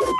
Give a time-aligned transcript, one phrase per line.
[0.00, 0.12] Como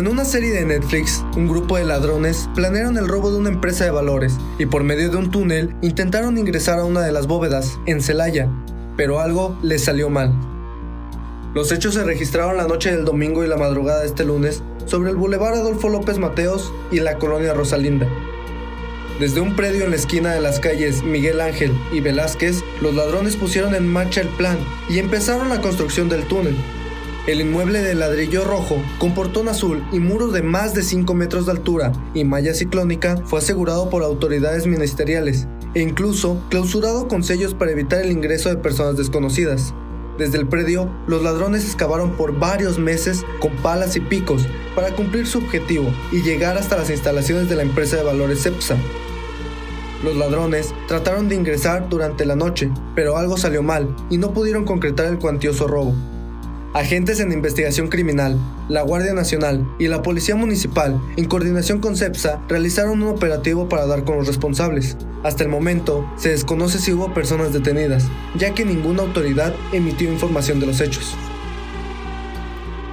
[0.00, 3.84] en una serie de Netflix, un grupo de ladrones planearon el robo de una empresa
[3.84, 7.78] de valores y por medio de un túnel intentaron ingresar a una de las bóvedas,
[7.84, 8.48] en Celaya,
[8.96, 10.32] pero algo les salió mal.
[11.54, 15.10] Los hechos se registraron la noche del domingo y la madrugada de este lunes sobre
[15.10, 18.08] el Boulevard Adolfo López Mateos y la colonia Rosalinda.
[19.18, 23.36] Desde un predio en la esquina de las calles Miguel Ángel y Velázquez, los ladrones
[23.36, 24.58] pusieron en marcha el plan
[24.90, 26.54] y empezaron la construcción del túnel,
[27.26, 31.46] el inmueble de ladrillo rojo, con portón azul y muros de más de 5 metros
[31.46, 37.54] de altura y malla ciclónica, fue asegurado por autoridades ministeriales e incluso clausurado con sellos
[37.54, 39.72] para evitar el ingreso de personas desconocidas.
[40.18, 45.26] Desde el predio, los ladrones excavaron por varios meses con palas y picos para cumplir
[45.26, 48.76] su objetivo y llegar hasta las instalaciones de la empresa de valores CEPSA.
[50.04, 54.64] Los ladrones trataron de ingresar durante la noche, pero algo salió mal y no pudieron
[54.64, 55.94] concretar el cuantioso robo.
[56.74, 62.42] Agentes en investigación criminal, la Guardia Nacional y la Policía Municipal, en coordinación con CEPSA,
[62.48, 64.98] realizaron un operativo para dar con los responsables.
[65.22, 68.04] Hasta el momento, se desconoce si hubo personas detenidas,
[68.36, 71.14] ya que ninguna autoridad emitió información de los hechos.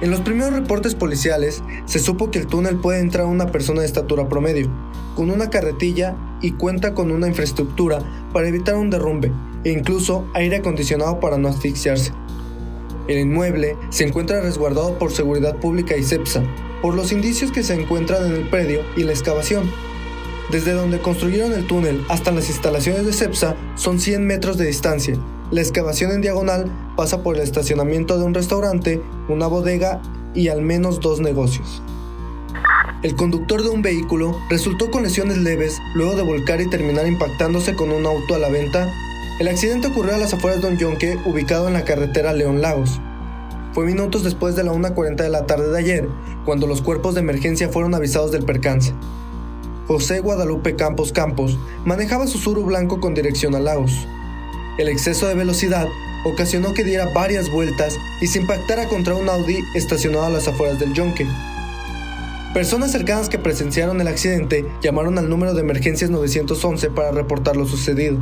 [0.00, 3.86] En los primeros reportes policiales, se supo que el túnel puede entrar una persona de
[3.86, 4.70] estatura promedio,
[5.14, 8.00] con una carretilla y cuenta con una infraestructura
[8.34, 9.32] para evitar un derrumbe
[9.64, 12.12] e incluso aire acondicionado para no asfixiarse.
[13.08, 16.42] El inmueble se encuentra resguardado por seguridad pública y CEPSA,
[16.82, 19.70] por los indicios que se encuentran en el predio y la excavación.
[20.50, 25.16] Desde donde construyeron el túnel hasta las instalaciones de CEPSA son 100 metros de distancia.
[25.50, 30.02] La excavación en diagonal pasa por el estacionamiento de un restaurante, una bodega
[30.34, 31.82] y al menos dos negocios.
[33.04, 37.76] El conductor de un vehículo resultó con lesiones leves luego de volcar y terminar impactándose
[37.76, 38.92] con un auto a la venta
[39.40, 43.00] el accidente ocurrió a las afueras de Yonque, ubicado en la carretera León Lagos.
[43.72, 46.08] Fue minutos después de la 1.40 de la tarde de ayer,
[46.44, 48.94] cuando los cuerpos de emergencia fueron avisados del percance.
[49.88, 54.06] José Guadalupe Campos Campos manejaba su suru blanco con dirección a Lagos.
[54.78, 55.88] El exceso de velocidad
[56.24, 60.78] ocasionó que diera varias vueltas y se impactara contra un Audi estacionado a las afueras
[60.78, 61.26] del Yonque.
[62.54, 67.66] Personas cercanas que presenciaron el accidente llamaron al número de emergencias 911 para reportar lo
[67.66, 68.18] sucedido.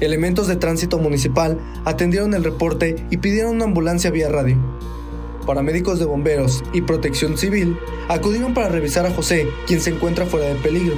[0.00, 4.56] Elementos de tránsito municipal atendieron el reporte y pidieron una ambulancia vía radio.
[5.44, 7.76] Paramédicos de bomberos y protección civil
[8.08, 10.96] acudieron para revisar a José, quien se encuentra fuera de peligro.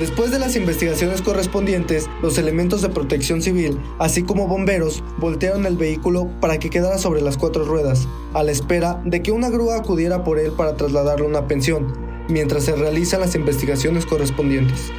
[0.00, 5.76] Después de las investigaciones correspondientes, los elementos de protección civil, así como bomberos, voltearon el
[5.76, 9.76] vehículo para que quedara sobre las cuatro ruedas, a la espera de que una grúa
[9.76, 14.90] acudiera por él para trasladarlo a una pensión, mientras se realizan las investigaciones correspondientes.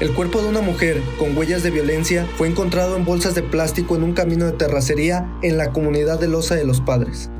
[0.00, 3.96] El cuerpo de una mujer con huellas de violencia fue encontrado en bolsas de plástico
[3.96, 7.30] en un camino de terracería en la comunidad de Loza de los Padres.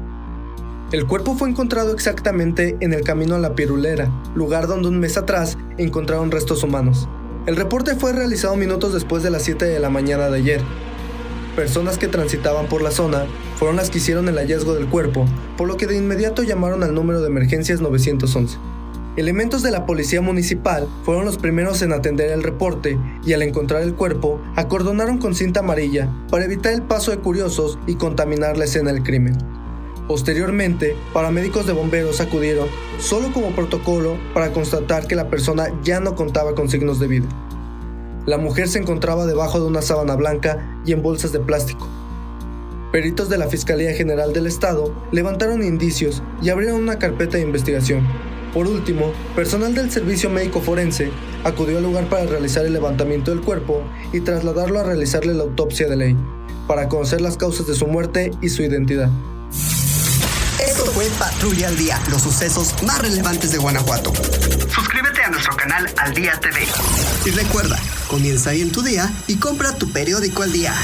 [0.91, 5.17] El cuerpo fue encontrado exactamente en el camino a la Pirulera, lugar donde un mes
[5.17, 7.09] atrás encontraron restos humanos.
[7.47, 10.61] El reporte fue realizado minutos después de las 7 de la mañana de ayer.
[11.59, 13.27] Personas que transitaban por la zona
[13.57, 15.27] fueron las que hicieron el hallazgo del cuerpo,
[15.57, 18.57] por lo que de inmediato llamaron al número de emergencias 911.
[19.17, 22.97] Elementos de la policía municipal fueron los primeros en atender el reporte
[23.27, 27.77] y al encontrar el cuerpo, acordonaron con cinta amarilla para evitar el paso de curiosos
[27.89, 29.37] y contaminar la escena del crimen.
[30.07, 32.69] Posteriormente, paramédicos de bomberos acudieron
[33.01, 37.48] solo como protocolo para constatar que la persona ya no contaba con signos de vida.
[38.29, 41.89] La mujer se encontraba debajo de una sábana blanca y en bolsas de plástico.
[42.93, 48.07] Peritos de la Fiscalía General del Estado levantaron indicios y abrieron una carpeta de investigación,
[48.53, 51.11] por último, personal del Servicio Médico Forense
[51.43, 55.89] acudió al lugar para realizar el levantamiento del cuerpo y trasladarlo a realizarle la autopsia
[55.89, 56.17] de ley,
[56.67, 59.09] para conocer las causas de su muerte y su identidad.
[60.63, 64.13] Esto fue Patrulla al Día, los sucesos más relevantes de Guanajuato.
[64.69, 66.59] Suscríbete a nuestro canal Al Día TV.
[67.25, 70.75] Y recuerda, comienza ahí en tu día y compra tu periódico al día.